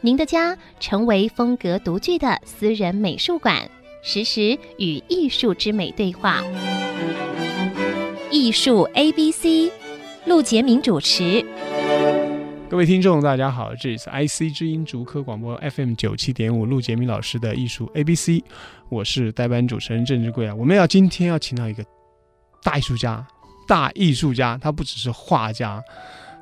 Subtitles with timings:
[0.00, 3.68] 您的家成为风格独具的私人美术馆，
[4.00, 6.40] 实时与艺术之美对话。
[8.30, 9.72] 艺术 A B C，
[10.24, 11.44] 陆杰明主持。
[12.70, 18.44] 各位听众，大家好，这里是 IC 之音竹科广播 FM 九七点五，陆杰明老师的艺术 A B C，
[18.88, 20.54] 我是代班主持人郑志贵啊。
[20.54, 21.84] 我们要今天要请到一个
[22.62, 23.26] 大艺术家，
[23.66, 25.82] 大艺术家，他不只是画家，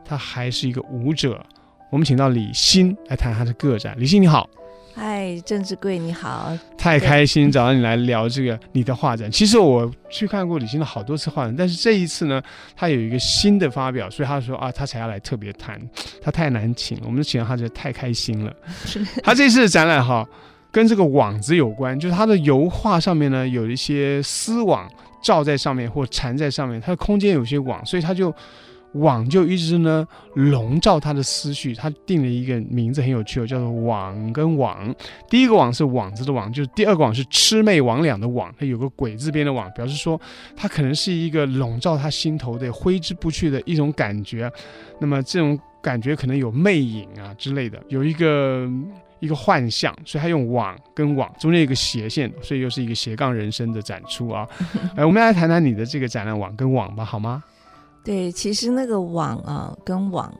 [0.04, 1.42] 他还是一个舞者。
[1.90, 3.94] 我们请到李欣来谈他的个展。
[3.96, 4.48] 李欣你好，
[4.92, 9.30] 嗨，郑志贵你好，太开心找到你来聊这个你的画展。
[9.30, 12.42] 其实我去看过李欣的好多次画展，但是这一次呢，
[12.74, 15.80] 他有一个新的发表，所以他说啊，他才要来特别谈。
[16.20, 18.52] 他太难请，我们请到他就太开心了。
[19.22, 20.28] 他这次的展览哈，
[20.72, 24.90] 跟这个网子有关，就是他的油画上面呢有一些丝网
[25.22, 28.34] 罩在上面或缠在上面，它的空间有些网，所以他就。
[28.92, 34.94] 网就一直呢笼罩他的思绪，他定了一个名字很有趣哦，叫做“网”跟“网”。
[35.28, 40.18] 第一个“网”是网子的“网”，就是第二个“网”是魑魅魍魉的“网”，它有个鬼字边的“网”，表示说
[40.56, 44.50] 他可能是一个笼罩他心头的挥之不去的一种感觉。
[44.98, 48.66] 那么这种感觉可能有魅影啊之类的，有一个
[49.20, 54.48] 一个幻象，所以他用“网”跟“网”中间有一个斜线，所以又是一个斜杠人生的展出啊。
[54.96, 57.44] 来，我们来谈谈你的这个展览“网”跟“网”吧，好吗？
[58.06, 60.32] 对，其实那个网啊，跟网，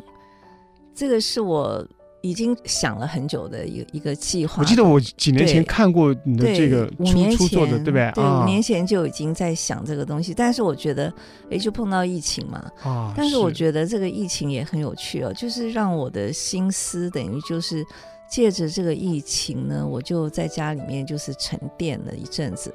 [0.95, 1.85] 这个是我
[2.23, 4.63] 已经想了很久的一个一个计划。
[4.63, 8.13] 我记得我几年前看过你的这个五年前出作的，对不对？
[8.15, 11.13] 对，啊、五年前就已经在想这个东西，但是我觉得，
[11.51, 12.71] 哎，就碰到疫情嘛。
[12.85, 13.13] 啊。
[13.17, 17.85] 但是我觉得这个疫情也很有趣哦，就是让我的心思等于就是
[18.31, 22.73] 借着这个疫情呢，我就在家里面就是沉淀了一阵子。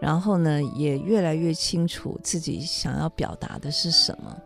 [0.00, 4.36] 然后呢，也越来越清楚自己想要表达的是什么。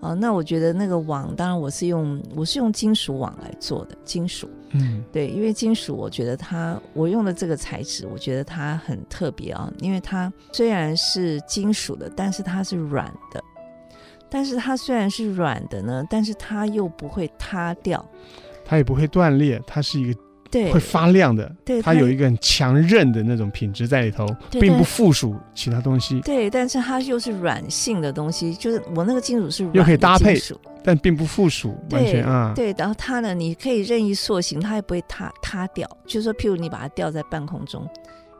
[0.00, 4.48] 哦、呃，那我觉得那个网，当然我是用我是用金属网来做的，金属。
[4.70, 13.42] 嗯，对，因为金属，我觉得它我用的这个材质，我觉得它很特别啊，因为它虽然是金属的，但是它是软的。
[14.28, 18.04] 但是它虽然是软的呢，但是它又不会塌掉，
[18.64, 20.20] 它也不会断裂，它是一个。
[20.54, 26.20] 对，会发亮的，对，它有一个很强韧的那种品质在里头，并不附属其他东西。
[26.20, 30.38] 对，但是它又是软性的东西，就是我那个金属是软的又可以搭配，
[30.84, 32.52] 但并不附属，完全啊。
[32.54, 35.88] 对，然后它呢，你可以任意塑形，它也不会塌塌掉。
[36.06, 37.84] 就是说，譬如你把它吊在半空中，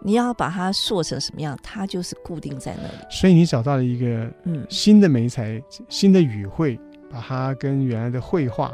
[0.01, 3.05] 你要把它塑成什么样，它就是固定在那里。
[3.11, 6.79] 所以你找到了一个嗯新的媒材，嗯、新的语汇，
[7.11, 8.73] 把它跟原来的绘画。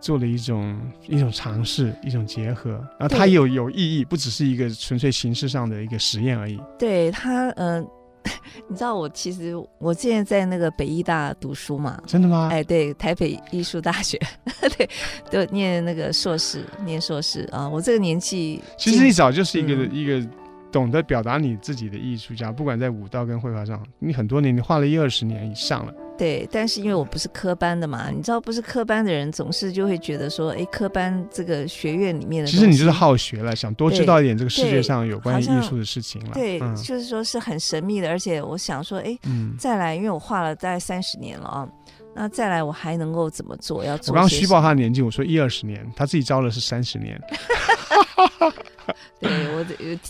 [0.00, 6.58] 做了一种一种尝试，一种结合，然后它有有意义，不只是一个纯粹形式上的一个实验而已。
[6.78, 7.90] 对它，嗯、呃，
[8.66, 12.02] 你知道我其实我现在在那个北医大读书嘛？
[12.06, 12.48] 真的吗？
[12.50, 14.18] 哎，对，台北艺术大学，
[14.76, 14.88] 对，
[15.30, 17.68] 对念那个硕士，念硕士啊。
[17.68, 20.26] 我这个年纪，其实你早就是一个、嗯、一个
[20.72, 25.92] 懂得表达你自己的艺术家，不管在舞蹈跟绘画上，你很多年，你画了一二十年以上了。
[26.20, 36.32] 对，但是因为我不是科班的嘛，你知道，不是科班的人总是就会觉得说，哎，科班这个学院里面的，其实你就是好学了，想多知道一点这个世界上有关于艺术的事情了。
[36.34, 41.66] 对，嗯、就是说是很神秘的，而且我想说，哎，嗯、再来，因为我画了大概三十年了啊。
[42.14, 43.82] 那再来，我还能够怎么做？
[43.82, 44.12] 要做。
[44.12, 47.18] 我刚刚虚报他的年纪，我说一二十年，他自己招的是三十年。
[49.20, 49.64] 对，我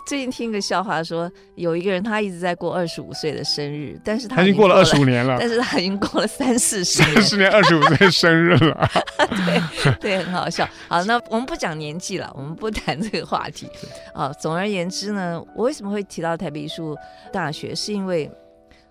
[0.07, 8.91] 最近听一个笑话说，说有一个人他一直在过二十五岁的生日，但是他已，经过了二十五年了，但是他已经过了三四十年，三十年二十五岁生日了。
[9.29, 10.69] 对对，很好笑。
[10.89, 13.69] 好，那我们不讲年纪了，我们不谈这个话题。
[14.15, 16.97] 啊，总而言之呢，我为什么会提到台北艺术
[17.33, 18.31] 大学，是因为。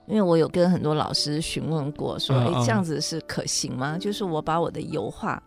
[0.07, 3.91] 因为我有跟很多老师询问过，说，哎，这样子是可行吗？
[3.93, 5.39] 嗯、就是我把我的油画，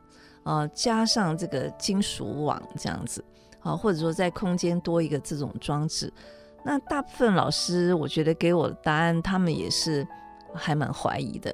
[0.44, 3.24] 呃，加上这个金属网这样子，
[3.62, 6.12] 啊，或者说在空间多一个这种装置。
[6.64, 10.06] 那大部分老师，我觉得给我的答案，他们也是
[10.54, 11.52] 还蛮怀疑的，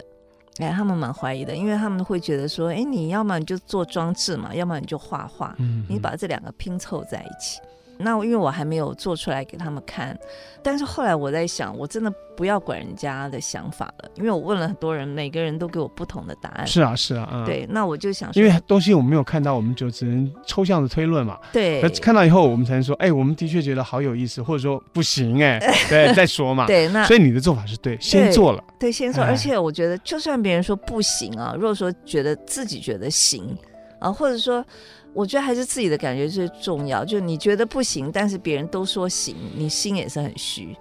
[0.58, 5.56] 哎，他们蛮怀疑的，因为他们会觉得说，哎，你要么你就做装置嘛，要么你就画画，
[5.88, 7.60] 你把这两个拼凑在一起。
[7.98, 10.16] 那因为我还没有做出来给他们看，
[10.62, 16.66] 但是后来我在想，我真的不要管人家的想法了，因为我问了很多人，每个人都给我不同的答案。
[16.66, 21.38] 是啊，是啊，嗯，对，那我就想说，因为东西我们没有看到，我们就只能抽象的推论嘛。
[21.52, 25.58] 对，看到以后我们才能说，哎，我们的确觉得好有意思，或者说不行，哎，
[25.90, 26.66] 对，再说嘛。
[26.68, 33.56] 对，那所以你的做法是对，先做了，对，先做，而且我觉得，就算别人说不行啊，如果说觉得自己觉得行
[33.98, 34.64] 啊，或者说。
[35.12, 37.04] 我觉得还是自己的感觉最重要。
[37.04, 40.76] 就你觉得不行，但是别人都说行，你心也是很虚。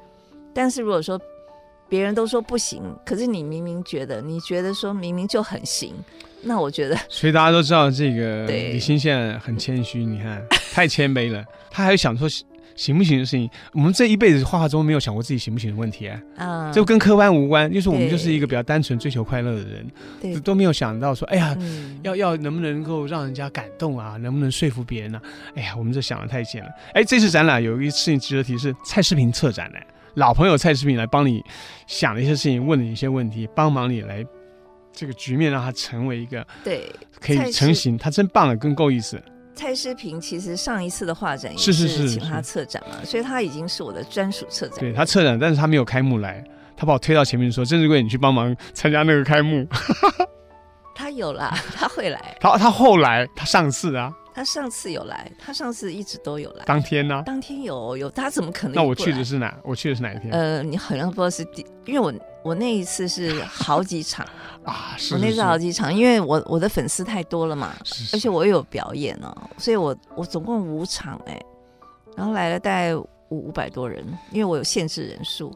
[0.53, 1.19] 但是如果说
[1.89, 5.93] 别人都说不行，可是你明明觉得，你觉得说明明就很行，
[6.41, 6.97] 那我觉得。
[7.09, 12.27] 所以大家都知道这个李欣现在很谦虚，你看太谦卑了，他还想说。
[12.77, 19.91] 行不行的事情，我们这一辈子画画中没有想过自己行不行的问题啊，啊，这跟科班无关，就是我们就是一个比较单纯追求快乐的人，
[20.21, 25.55] 对，都没有想到说，哎呀，嗯、要要能不能够让人家感动啊，能不能说服别人呢、啊？
[25.55, 26.69] 哎呀，我们这想的太浅了。
[26.93, 29.79] 哎，这次展览有一个事情值得提示，蔡世平策展的，
[30.13, 31.43] 老朋友蔡世平来帮你
[31.87, 34.23] 想的一些事情，问你一些问题，帮忙你来
[34.93, 39.19] 这个局面让它成为一个对可以成型，他真棒了，更够意思。
[39.57, 44.79] 蔡诗平其实上一次的画展也是请他策展嘛，所以他已经是我的专属策展。
[44.79, 46.43] 对，他策展，但是他没有开幕来，
[46.75, 49.67] 他把我推到前面说：“郑志贵，你去帮忙参加那个开幕。
[50.93, 52.37] ”他有啦，他会来。
[52.39, 54.13] 他他后来他上次啊。
[54.37, 56.63] 他上次有来，他上次一直都有来。
[56.63, 57.23] 当天呢、啊？
[57.25, 58.75] 当天有有，他怎么可能？
[58.75, 59.57] 那我去的是哪？
[59.63, 60.31] 我去的是哪一天？
[60.31, 62.13] 呃，你好像不知道是第，因为我
[62.43, 64.23] 我那一次是好几场
[64.63, 67.73] 啊，是是是，我那次好几场，因为我我的粉丝太多了嘛，
[68.13, 71.41] 而且我又有表演哦，所以我我总共五场哎，
[72.15, 75.51] 然后来了大概五五百多人，因为我有限制人数。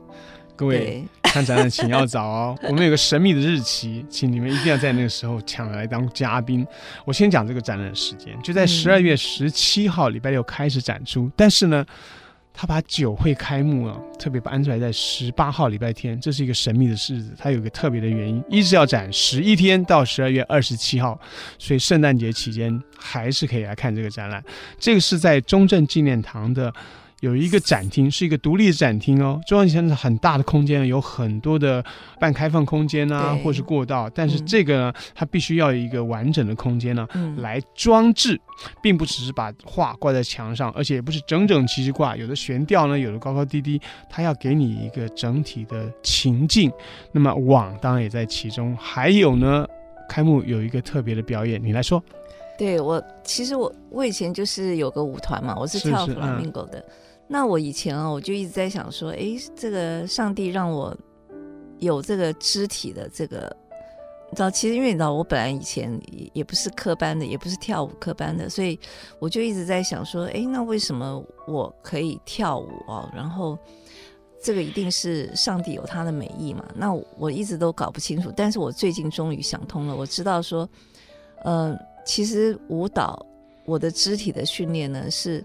[0.61, 2.55] 各位看展览，请要早哦。
[2.69, 6.63] 我们有个神秘的日期，请你们一定要在那个时候抢来当嘉宾。
[7.03, 11.23] 我先讲这个展览时间，就在十二月十七号礼拜六开始展出。
[11.23, 11.83] 嗯、但是呢，
[12.53, 17.33] 他把酒会开幕啊，特别把安排在十八号礼拜天，这是一个神秘的日子。
[17.39, 21.19] 它有一个特别的原因，一直要展十一天到十二月二十七号，
[21.57, 24.43] 所以圣诞节期间还是可以来看这个展览。
[24.77, 26.71] 这个是在中正纪念堂的。
[27.21, 29.39] 有一个展厅，是一个独立的展厅哦。
[29.47, 31.83] 中央现在很大的空间，有很多的
[32.19, 34.09] 半开放空间啊，或是过道。
[34.09, 38.39] 但是这个呢，嗯、它必须要有一个完整的空间呢，嗯、来装置，
[38.81, 43.79] 并不只是把画挂在墙上，而且也不是整整齐齐挂，有的悬吊呢，有的高高低低。
[44.09, 46.71] 它要给你一个整体的情境。
[47.11, 48.75] 那么网当然也在其中。
[48.77, 49.63] 还有呢，
[50.09, 52.03] 开幕有一个特别的表演，你来说。
[52.57, 56.83] 对我，其实我我以前就是有个舞团嘛，我是跳弗拉明戈的。
[57.33, 60.93] 那我以前啊，我就一直在想说，哎，这个上帝让我
[61.79, 63.55] 有这个肢体的这个，
[64.29, 68.77] 你知道，其实因为你知道，我本来以前也也不是科班的，也不是跳舞科班的，所以
[69.17, 73.09] 我就一直在想说，哎，那为什么我可以跳舞哦？
[73.15, 73.57] 然后
[74.43, 76.65] 这个一定是上帝有他的美意嘛？
[76.75, 80.67] 那我一直都搞不清楚，但是我最近终于想通了，我知道说，
[81.45, 83.25] 嗯、其实舞蹈
[83.65, 85.41] 我的肢体的训练呢是。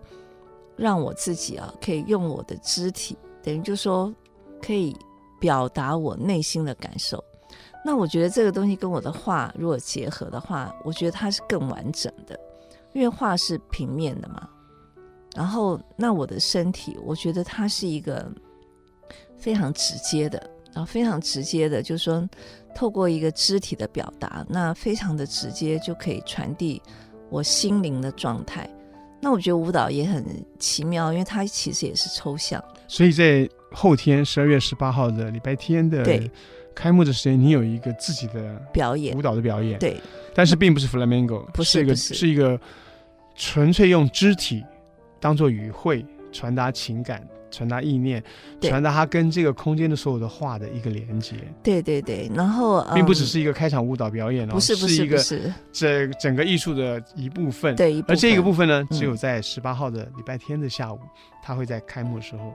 [0.76, 4.14] 让我自己啊，可以用我的肢体，等于就说
[4.62, 4.94] 可以
[5.40, 7.22] 表达我内心的感受。
[7.84, 12.38] 那我觉得这个东西跟我的画如果结合的话，我觉得它是更完整的，
[12.92, 14.48] 因为画是平面的嘛。
[15.36, 18.26] 然后，那我的身体，我觉得它是一个
[19.36, 22.28] 非常直接的，然后非常直接的，就是说
[22.74, 26.82] 透过一个肢体的表达，那非常的直接就可以传递
[27.30, 28.68] 我心灵的状态。
[29.20, 30.24] 那我觉得舞蹈也很
[30.58, 32.62] 奇妙，因为它其实也是抽象。
[32.86, 36.04] 所以在后天十二月十八号的礼拜天的
[36.74, 39.78] 开幕的时间，你有一个自己的表演，舞蹈的表演。
[39.78, 39.96] 对，
[40.34, 42.60] 但是并不是 flamenco，不是一个是，是一个
[43.34, 44.62] 纯粹用肢体
[45.18, 46.04] 当做语汇
[46.36, 47.26] 传达情感。
[47.48, 48.22] 传达意念，
[48.60, 51.36] 传达他跟这个空间的所有的画的一个连接。
[51.62, 57.74] 对对对，然后、嗯、并不只是一个开场舞蹈表演哦，不是不是，一个不是这整个艺术的一部分。
[57.76, 60.98] 对，而这个部分呢，只有在十八号的礼拜天的下午，
[61.42, 62.52] 他、嗯、会在开幕的时候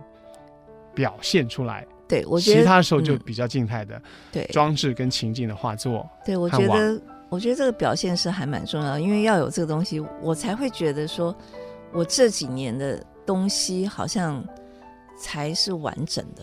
[0.93, 1.87] 表现出来。
[2.07, 3.99] 对，我觉得其他的时候就比较静态的，
[4.31, 6.07] 对装置跟情境的画作。
[6.25, 11.33] 对，我觉得我觉得这个表现是还蛮重要，因为要有这个东西，我才会觉得说，
[11.93, 14.43] 我这几年的东西好像。
[15.23, 16.41] 才是完整的，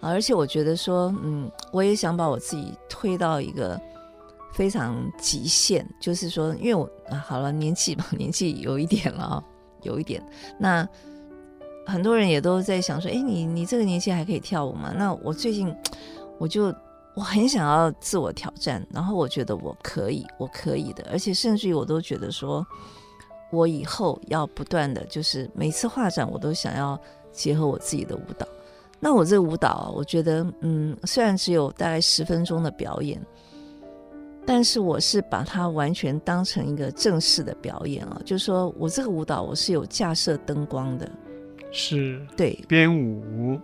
[0.00, 3.80] 而且我觉得说，嗯，我也想把我自己推到一个
[4.52, 9.44] 非常极限，就是说，因为我啊，好了，年纪吧， 年纪有一点了啊，
[9.80, 10.22] 有一点。
[10.58, 10.86] 那
[11.86, 14.92] 很多人也都在想说，哎，你你这个年纪还可以跳舞吗？
[14.94, 15.74] 那我最近
[16.36, 16.64] 我就
[17.14, 22.66] 我很想要自我挑战，然后我觉得我可以，我可以的，而且甚至于我都觉得说，
[23.50, 27.00] 我以后要不断的就是每次画展，我都想要
[27.32, 28.46] 结合我自己的舞蹈。
[29.00, 33.18] 那我这个舞蹈，我觉得，嗯，虽然只有大概十分钟的表演，
[34.44, 41.08] 但是我是把它完全当成一个正式的表演啊，就是说我这个舞蹈我是有架设灯光的，
[41.70, 43.58] 是，对，编舞，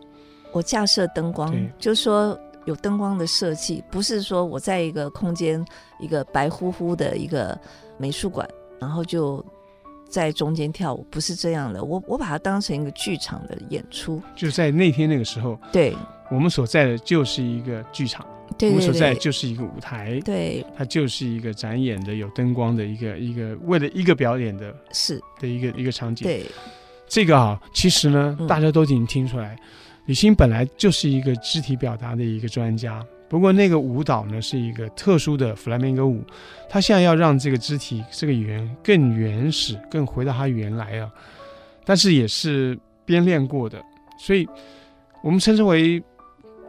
[0.52, 5.62] 我架设灯光，就是说有灯光的设计，不是说我在一个空间，
[5.98, 7.58] 一个白乎乎的一个
[7.98, 8.48] 美术馆，
[8.80, 9.44] 然后就。
[10.08, 14.22] 在中间跳舞不是这样的，我我把它当成一个剧场的演出。
[14.36, 15.94] 就在那天那个时候，对，
[16.30, 18.24] 我们所在的就是一个剧场，
[18.56, 26.24] 对，对，对，我们所在的就是一个舞台，对，它就是一个展演的有灯光的一个一个为了一个表演的，是的一个一个场景。
[26.24, 26.44] 对，
[27.08, 29.60] 这个啊，其实呢，大家都已经听出来，嗯、
[30.06, 33.04] 李欣本来就是一个肢体表达的一个专家。
[33.28, 36.22] 不过那个舞蹈呢，是一个特殊的弗拉明戈舞，
[36.68, 41.10] 他现在要让这个肢体这个语言更原始，更回到它原来啊，
[41.84, 43.82] 但是也是编练过的，
[44.18, 44.46] 所以
[45.22, 46.02] 我们称之为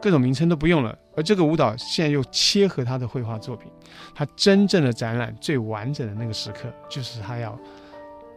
[0.02, 0.98] 各种名称都不用了。
[1.16, 3.72] 而这个舞蹈现在又切合他的绘画作品，
[4.14, 7.58] 他真正的展览最完整的那个时刻，就是他要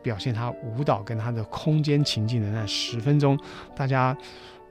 [0.03, 3.39] 表现他舞蹈跟他的空间情境的那十分钟。
[3.75, 4.17] 大家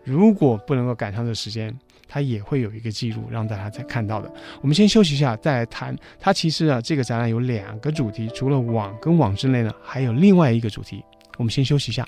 [0.04, 4.32] 如果不能够赶上这时间，它也会有一个记录，让大家再看到的。
[4.62, 5.96] 我们先休息一下，再来谈。
[6.20, 11.04] 它其实啊，这个展览有两个主题，除了网跟网之类呢，还有另外一个主题。
[11.38, 12.08] 我们先休息一下。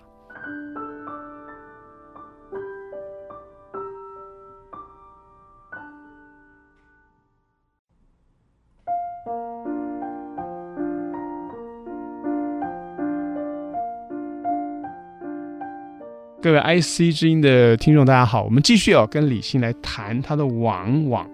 [16.42, 21.30] 各位 IC 之音的听众，大家好，我们继续哦跟李欣来谈他的往往。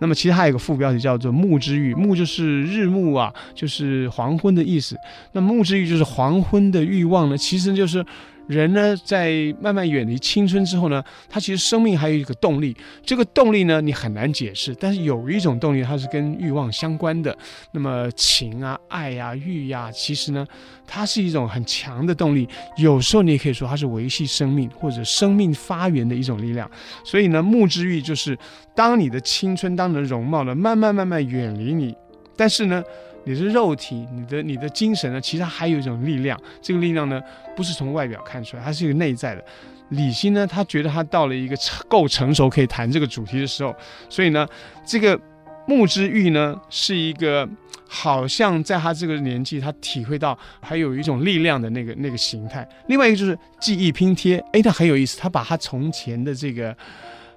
[0.00, 4.94] 那么，其实还有一个副标题叫做“暮之欲”，暮就是日暮啊，就是黄昏的意思。
[5.32, 8.04] 那暮之欲就是黄昏的欲望呢，其实就是。
[8.50, 12.76] 人呢，在慢慢远离青春之后呢，他其实生命还有一个动力。
[13.06, 17.36] 这个动力呢，你很难解释，但是有一种动力，它是跟欲望相关的。
[17.70, 20.44] 那么情啊、爱呀、啊、欲呀、其实呢，
[20.84, 22.48] 它是一种很强的动力。
[22.76, 26.68] 有时候你也可以说它是维系生命或者生命发源的一种力量。
[27.04, 28.36] 所以呢，暮之欲就是
[28.74, 31.94] 当你的青春、当你的容貌呢，慢慢慢慢远离你，
[32.36, 32.82] 但是呢。
[33.24, 35.20] 你的肉体，你的你的精神呢？
[35.20, 37.20] 其实还有一种力量，这个力量呢，
[37.54, 39.44] 不是从外表看出来，它是一个内在的。
[39.90, 41.56] 李欣呢，他觉得他到了一个
[41.88, 43.74] 够成熟可以谈这个主题的时候，
[44.08, 44.46] 所以呢，
[44.86, 45.20] 这个
[45.66, 47.48] 木之玉呢，是一个
[47.88, 52.66] 好像在他这个年纪，他体会到还有一种力量的那个那个形态。
[52.86, 56.76] 另外一个就是记忆拼贴，诶，他很有意思，他把他从前的这个。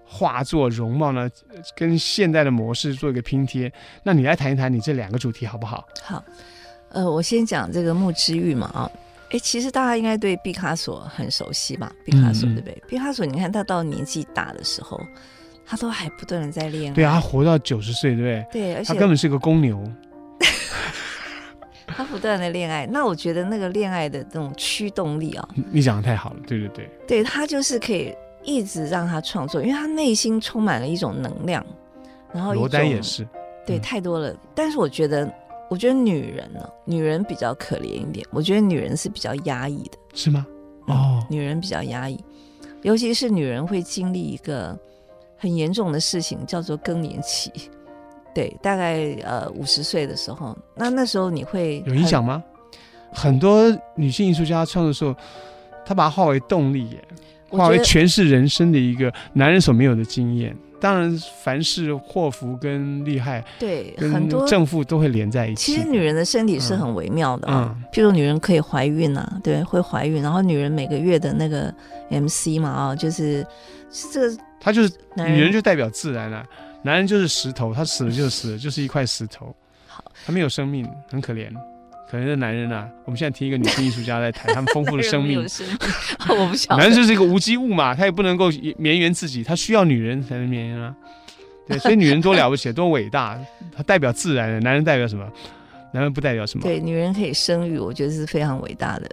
[0.06, 1.30] 画作容貌呢，
[1.76, 3.72] 跟现代的模式做一个拼贴。
[4.04, 5.88] 那你来谈一谈你这两个主题好不好？
[6.04, 6.24] 好，
[6.90, 8.92] 呃，我先讲这个木之玉嘛啊，
[9.32, 11.92] 哎，其实大家应该对毕卡索很熟悉吧？
[12.06, 12.84] 毕卡索对不对？
[12.88, 15.00] 毕卡索，你看他到年纪大的时候，
[15.66, 16.96] 他都还不断的在恋爱。
[16.96, 18.46] 对啊，他活到九十岁，对不对？
[18.52, 19.84] 对，而且他根本是个公牛。
[21.96, 28.14] 他不断的恋爱，那我觉得那个恋爱的这种驱动力啊，你讲的太好了，对对对，对他就是可以。
[28.44, 31.66] 一直让他创作，因为他内心充满了一种能量，
[32.32, 33.28] 然后罗丹也是，
[33.66, 34.36] 对，太多了。
[34.54, 35.32] 但是我觉得，
[35.70, 38.26] 我觉得女人呢，女人比较可怜一点。
[38.32, 40.46] 我觉得女人是比较压抑的，是吗？
[40.88, 42.22] 哦，女人比较压抑，
[42.82, 44.78] 尤其是女人会经历一个
[45.38, 47.52] 很严重的事情，叫做更年期。
[48.36, 52.44] 对，大概呃五十岁的时候，那那时候你会有影响吗？
[53.14, 55.16] 很多女性艺术家创作的时候，
[55.86, 57.08] 她把它化为动力耶。
[57.58, 60.56] 化为诠释人生的一个男人所没有的经验。
[60.82, 65.72] 当然，凡是祸福跟利害，对，跟很多正负都会连在一起。
[65.72, 70.22] 其实女人的身体是很微妙的啊，嗯、譬如女人可以怀孕啊，对，会怀孕。
[70.22, 71.74] 然后女人每个月的那个
[72.10, 73.48] MC 嘛，啊，就是
[74.12, 76.46] 这个，她就是女人就代表自然了，啊，
[76.82, 79.56] 男人就是石头，他死了就死了，就是一块石头，
[79.88, 81.50] 好，他没有生命，很可怜。
[82.14, 85.40] 可能是男人啊，我们现在听一个女性艺术家在谈 他们丰富的生命。
[86.30, 86.78] 我不晓得。
[86.78, 90.96] 男人就是一个无机物嘛，他也不能够绵延自己，他需要女人才能绵延啊。
[91.68, 93.36] 对，所以女人多了不起， 多伟大，
[93.76, 94.60] 她代表自然的。
[94.60, 95.28] 男人代表什么？
[95.92, 96.62] 男人不代表什么？
[96.62, 99.10] 对，女人可以生育，我觉得是非常伟大的。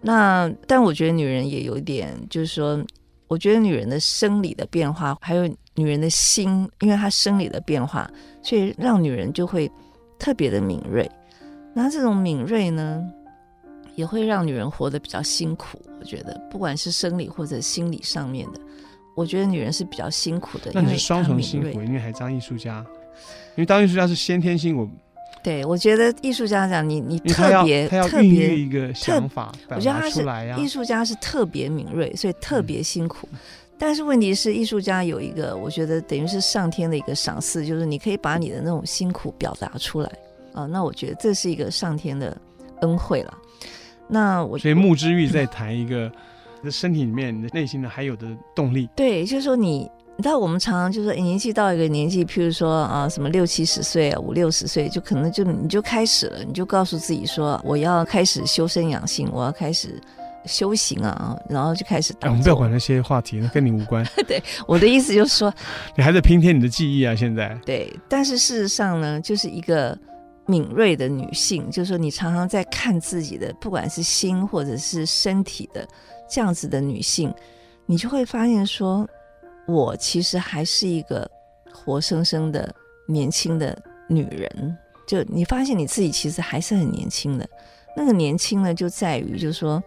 [0.00, 2.82] 那但我觉得女人也有一点，就是说，
[3.28, 8.10] 我觉得女人的生理的变化，还有女人的心，因为她生理的变化，
[8.42, 9.70] 所以让女人就会
[10.18, 11.06] 特别的敏锐。
[11.72, 13.02] 那这种敏锐呢，
[13.94, 15.78] 也会让女人活得比较辛苦。
[16.00, 18.60] 我觉得，不管是生理或者心理上面的，
[19.14, 20.70] 我觉得女人是比较辛苦的。
[20.72, 22.84] 那你是双重辛苦，因为还当艺术家，
[23.56, 24.88] 因为当艺术家是先天性我，
[25.42, 30.24] 对，我觉得艺术家讲你，你特别特别一个想法，我觉得他是
[30.60, 33.28] 艺术家是特别敏锐，所以特别辛苦。
[33.32, 33.38] 嗯、
[33.78, 40.10] 但是问题是，艺术家有一个，我觉得等于是上天的一个赏赐，就是你可以把你的那种辛苦表达出来
[40.52, 40.66] 啊、呃。
[40.66, 42.36] 那我觉得这是一个上天的
[42.82, 43.38] 恩惠了。
[44.08, 46.10] 那我所以木之玉在谈一个。
[46.62, 48.86] 你的身体里面，你的内心呢，还有的动力。
[48.94, 59.98] 对，就是说你，你知道，我们常常就是说，年纪到一个年纪，譬如说啊，什么六七十岁啊，五六十岁，就可能就你就开始了，你就告诉自己说，我要开始修身养性，我要开始
[60.44, 62.12] 修行啊，然后就开始。
[62.20, 64.06] 哎，我们不要管那些话题，那跟你无关。
[64.28, 65.50] 对，我的意思就是说，
[65.96, 67.58] 你还在拼贴你的记忆啊，现在。
[67.64, 69.98] 对，但是事实上呢，就是一个
[70.46, 75.86] 敏锐的女性，就是说你常常在看自己的，不管是心或者是身体的。
[76.28, 77.34] 这样子的女性，
[77.86, 79.04] 你就会发现说，
[79.66, 81.28] 我其实还是一个
[81.72, 82.72] 活生生的
[83.08, 83.76] 年轻的
[84.08, 84.76] 女人。
[85.08, 87.48] 就你发现你自己其实还是很年轻的。
[87.96, 89.82] 那个年轻呢，就在于就是说，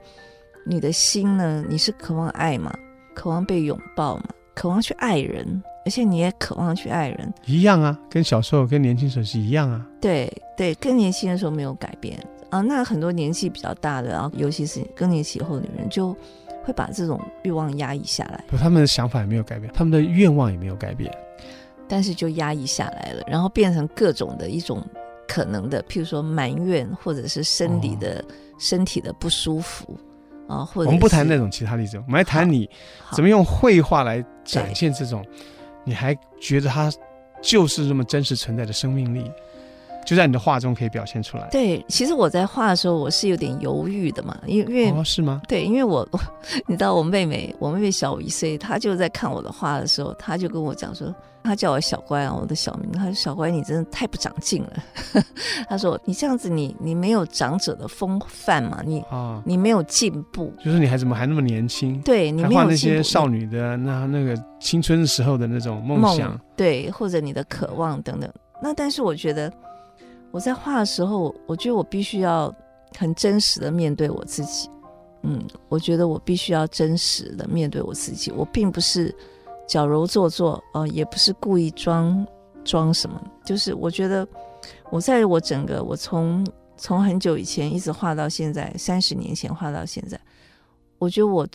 [0.65, 2.77] 你的心呢，你是渴望爱嘛，
[3.15, 7.33] 渴望被拥抱嘛，渴望去爱人，而且你也渴望去爱人。
[7.45, 9.85] 一样啊，跟小时候、跟年轻时候是一样啊。
[9.99, 12.17] 对对，更年轻的时候没有改变。
[12.49, 16.15] 啊，那很多年纪比较大的，然后尤其是更年期以后的女人，就
[16.63, 18.43] 会把这种欲望压抑下来。
[18.47, 21.11] 不，他们的想法也没有改变，他们的愿望也没有改变，
[21.87, 24.85] 但是就压抑下来了，然后变成各种的一种
[25.27, 28.25] 可能的，譬如说埋怨，或者是生理的、哦、
[28.59, 29.97] 身体的不舒服
[30.47, 32.69] 啊，或者我们不谈那种其他例子，我们来谈你
[33.11, 35.25] 怎么用绘画来展现这种，
[35.83, 36.91] 你还觉得它
[37.41, 39.31] 就是这么真实存在的生命力。
[40.05, 41.47] 就在你的画中可以表现出来。
[41.49, 45.41] 对，其实我在画的时候，我是有点犹豫的嘛，因为哦、是吗？
[45.47, 46.07] 对，因为我
[46.67, 54.73] 你知道，我妹妹，我妹妹小我一岁，她就在看我的画的时候，她就跟我讲说，她叫我小乖啊，我的小名，她说小乖，你真的太不长进了。
[55.69, 61.99] 她说你这样子你，你你没有长者的风范嘛，你啊，哦、你没有进步，就是你还怎么还那么年轻？
[62.01, 68.29] 对，你没有画那些少女的那那个青春时候的那种梦想，对，或者你的渴望等等。
[68.61, 69.51] 那但是我觉得。
[70.33, 72.51] 我在画的时候，我觉得我必须要
[72.97, 74.67] 很真实的面对我自己。
[75.21, 78.31] 嗯，我觉得我必须要真实的面对我自己。
[78.31, 79.15] 我并不是
[79.67, 82.25] 矫揉做作，呃，也不是故意装
[82.65, 83.23] 装什么。
[83.45, 84.27] 就是我觉得
[84.89, 86.43] 我在我整个我从
[86.77, 90.19] 从很久以前一直画到现在，三十年前画到现在，
[90.97, 91.47] 我觉得我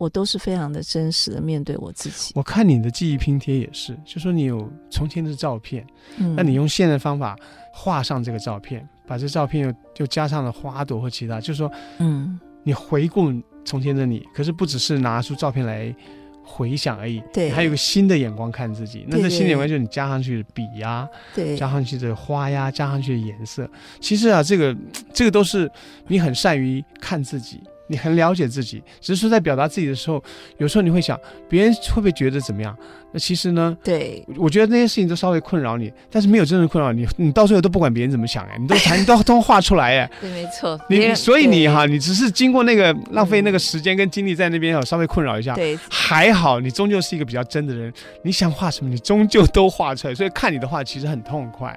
[0.00, 2.32] 我都是非常的真实的面对我自己。
[2.34, 5.86] 我看你的记忆拼贴也是，就说你有从前的照片，
[6.16, 7.36] 嗯，那你用现在的方法。
[7.72, 13.32] 画上这个照片，把这照片又又加上了花朵或其他，就是说，嗯，你回顾
[13.64, 15.94] 从前的你，可是不只是拿出照片来
[16.42, 19.06] 回想而已，对，还有个新的眼光看自己。
[19.06, 23.70] 那这新的眼光就是你加上去的笔呀，对，加上去的花呀，加上去的颜色。
[24.00, 24.76] 其实啊，这个
[25.14, 25.70] 这个都是
[26.08, 27.62] 你很善于看自己。
[27.90, 30.22] 你很了解自己，只是说在表达自己的时候，
[30.58, 32.76] 有时候你会想，别人会不会觉得怎么样？
[33.12, 51.76] 那其实呢，对，我觉得那些事情都稍微困扰你，但是没有真正困扰你，你到最后都不管别人怎么想哎，你都谈， 你都都画出来哎，对，没错，你所以你哈，你只是经过那个浪费那个时间跟精力在那边稍微困扰一下，对，还好，你终究是一个比较真的人，你想画什么，你终究都画出来，所以看你的画其实很痛快。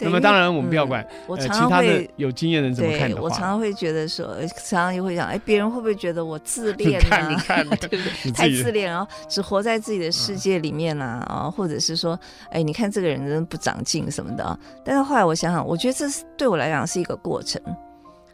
[0.00, 4.26] 那么当然，我们不要管，我常常会、呃、其他的有经验的人怎么看的话，我常常会觉得说，
[4.64, 7.26] 常常就会想，哎，别人会不会觉得我自恋啊？
[7.28, 8.32] 你看，你看对不对？
[8.32, 12.18] 太自恋，然后只活在自己的世界里面啊，啊、嗯，或者是说，
[12.50, 14.58] 哎，你看这个人真不长进什么的啊。
[14.84, 17.60] 但是后来我想想，我觉得这是对我来讲是一个过程，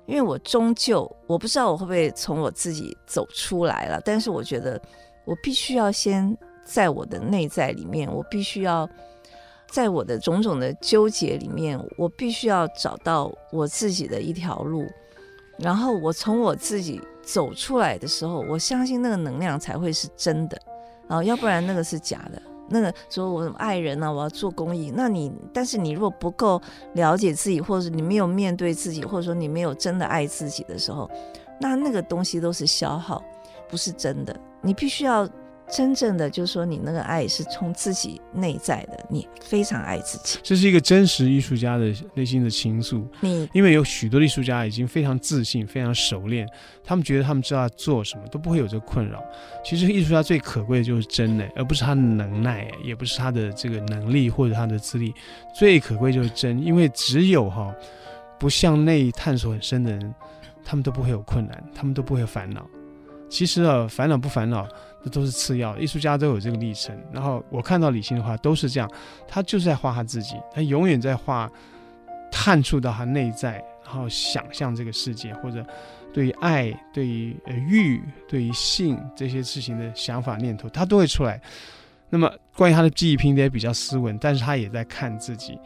[0.07, 4.79] 因为我终究我不知道我会不会从我自己走出来了，但是我觉得
[5.25, 8.87] 我必须要先在我的内在里面，我必须要。
[9.75, 14.87] 在我的种种的纠结里面，我必须要找到我自己的一条路，
[15.59, 20.57] 然后我从我自己走出来的时候，我相信那个能量才会是真的，
[21.09, 22.41] 啊，要不然那个是假的。
[22.69, 31.11] 那个说我爱人呢、我要做公益，那你但是你如果不够了解自己，或者你没有面对自己，或者说你没有真的爱自己的时候，
[31.61, 33.21] 那那个东西都是消耗，
[33.69, 34.37] 不是真的。
[34.63, 35.29] 你必须要。
[35.71, 40.39] 真正的就是说，你那个爱是从自己内在的，你非常爱自己。
[40.43, 43.03] 这是一个真实艺术家的内心的情愫。
[43.21, 46.47] 你因为有许多艺术家已经非常自信、非常熟练，
[46.85, 49.25] 他们觉得他们知道要做什么，都不会有这个困扰。
[49.65, 55.13] 其实艺术家最可贵的就是真的，而不是他的能耐，也不是他的这个能力或者他的资历。
[55.55, 57.75] 最可贵就是真，因为只有哈，
[58.39, 60.15] 不向内探索很深的人，
[60.63, 62.65] 他们都不会有困难，他们都不会有烦恼。
[63.35, 64.65] 其实啊，烦恼不烦恼，
[65.03, 65.77] 这都是次要。
[65.77, 66.97] 艺术家都有这个历程。
[67.13, 68.89] 然后我看到李欣的话都是这样，
[69.27, 71.51] 他就是在画他自己，他永远在画
[72.31, 75.67] 探触到他内在，然后想象这个世界，或者
[76.13, 81.41] 对于爱、对于呃欲、对于性这些事情的想法念头，他都会出来。
[82.11, 85.59] 那么关于他的记忆拼贴比较斯文，但是他也在看自己，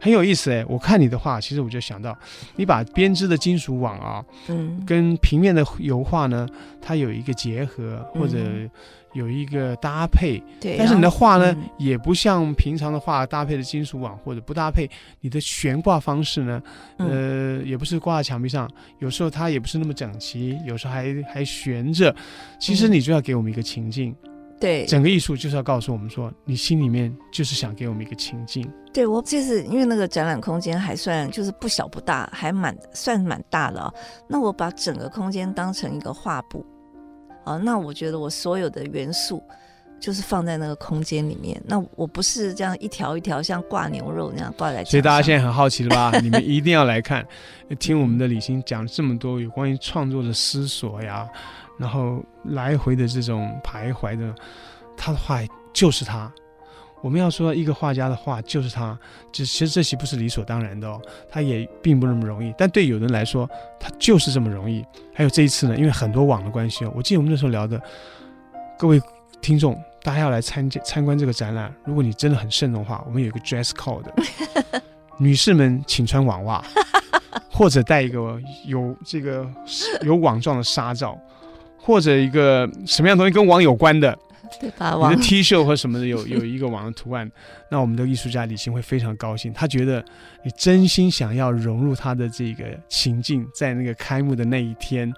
[0.00, 0.64] 很有意思哎。
[0.68, 2.16] 我看你的画，其实我就想到，
[2.54, 6.46] 你把编织的金属网啊，嗯，跟平面的油画呢，
[6.80, 8.38] 它有一个结合，或者
[9.14, 10.40] 有一个搭配。
[10.60, 10.78] 对、嗯。
[10.78, 14.88] 但是你的画呢，嗯、也不像平常的画搭配的金属网，或者不搭配。
[15.20, 16.62] 你的悬挂方式呢，
[16.98, 22.14] 呃，也不是挂在墙壁上，有时候它也不是那么整齐，有时候还还悬着。
[22.60, 24.14] 其实你就要给我们一个情境。
[24.58, 28.66] 对，整个艺术就是要告诉我们说，你心里面就是想给我们一个情境。
[28.92, 33.92] 对，我就是因为那个展览空间还算就是不小不大，还蛮算蛮大的哦。
[34.26, 36.64] 那我把整个空间当成一个画布，
[37.44, 39.42] 啊，那我觉得我所有的元素
[40.00, 41.60] 就是放在那个空间里面。
[41.66, 44.82] 那我不是这样一条一条像挂牛肉那样挂在。
[44.84, 46.18] 所以大家现在很好奇了吧？
[46.22, 47.22] 你们一定要来看，
[47.78, 51.28] 听我们的李欣讲这么多有关于创作的思索呀。
[51.78, 54.34] 然后来回的这种徘徊的，
[54.96, 55.40] 他的画
[55.72, 56.32] 就是他。
[57.02, 58.98] 我们要说一个画家的画就是他，
[59.30, 62.52] 其实这些不是理所当然的哦，他也并不那么容易。
[62.56, 64.84] 但对有人来说，他就是这么容易。
[65.14, 67.80] 还有这一次呢，因为很多网的关系哦，我记得我们那时候聊的，
[68.78, 69.00] 各位
[69.40, 74.06] 听众，大家要来参加参观这个展览，如果你真的很慎重的话，我们有一个 dress code，
[75.18, 76.64] 女士们请穿网袜，
[77.52, 79.46] 或者带一个有这个
[80.00, 81.16] 有网状的纱罩。
[81.86, 84.18] 或者一个什么样的东西跟网有关的，
[84.60, 84.92] 对吧？
[85.08, 87.30] 你的 T 恤或什么的有 有一个网的图案，
[87.70, 89.52] 那我们的艺术家李欣会非常高兴。
[89.52, 90.04] 他觉得
[90.44, 95.12] 你真心想要融入他的这个情境，在那个开幕的那一天，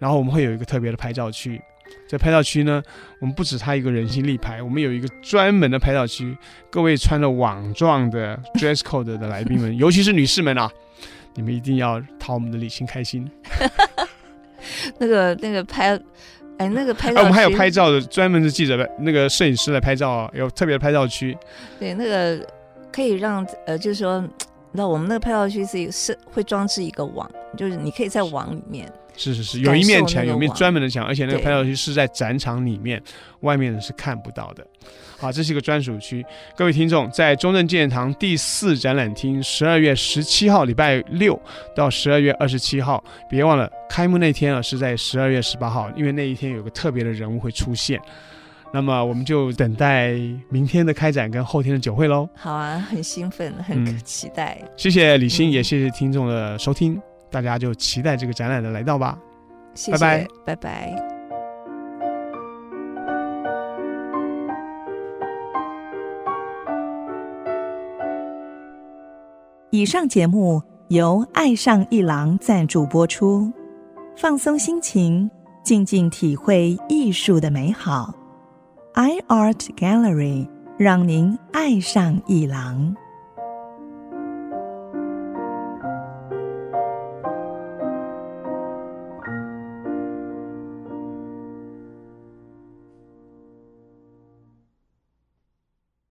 [0.00, 1.62] 然后我们会有一个特别的拍照区。
[2.08, 2.82] 在拍照区呢，
[3.20, 6.36] 我们不止他一个人形立牌，我们有一个专门的拍照区。
[6.70, 10.70] 各位穿了网状的 dress code 的来宾们，尤其是女士们啊，
[11.34, 13.30] 你们一定要讨我们的李欣开心。
[15.02, 16.00] 那个那个拍，
[16.58, 21.36] 哎，那个拍照、啊，我们还有拍照的专门的记者，那个摄影师来拍照啊，有特别的拍照区。
[21.80, 22.46] 对，那个
[22.92, 24.22] 可以让呃，就是说，
[24.70, 28.88] 那我们那个拍照区是是会装置一个网，就是你可以在网里面。
[29.16, 33.02] 是是是，有一面墙，有一面专门的墙，而且那个拍照区是在展场里面，
[33.40, 34.66] 外面是看不到的。
[35.18, 36.24] 好，这是一个专属区。
[36.56, 41.40] 各位听众，在中正纪念堂第四展览厅，十二月十七号礼拜六
[41.76, 48.00] 到十二月二十七号，别忘了开幕那天啊，是在十二月十八号，因为那一天有个特别的人物会出现。
[48.74, 50.14] 那么我们就等待
[50.48, 52.26] 明天的开展跟后天的酒会喽。
[52.34, 54.58] 好啊，很兴奋，很期待。
[54.62, 59.18] 嗯、谢谢李欣，也谢谢听众的收听，嗯、大家就期待这个展览的来到吧。
[59.74, 59.98] 谢谢，拜
[60.44, 61.08] 拜，拜拜。
[69.70, 73.50] 以上节目由爱上一郎赞助播出，
[74.14, 75.30] 放松心情，
[75.64, 78.14] 静静体会艺术的美好。
[78.92, 82.94] iArt Gallery 让您爱上一郎。